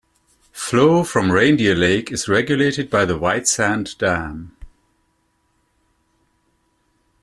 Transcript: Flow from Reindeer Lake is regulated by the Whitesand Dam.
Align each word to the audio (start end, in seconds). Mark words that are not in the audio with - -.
Flow 0.51 1.03
from 1.03 1.31
Reindeer 1.31 1.75
Lake 1.75 2.11
is 2.11 2.27
regulated 2.27 2.89
by 2.89 3.05
the 3.05 3.19
Whitesand 3.19 3.95
Dam. 3.99 4.57